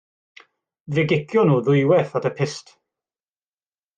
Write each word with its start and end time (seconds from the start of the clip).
Fe 0.95 1.03
gicion 1.11 1.51
nhw 1.51 1.59
ddwywaith 1.67 2.17
at 2.21 2.27
y 2.31 2.33
pyst. 2.39 2.75